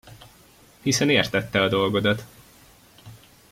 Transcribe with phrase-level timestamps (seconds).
[0.81, 2.25] Hiszen érted te a dolgodat!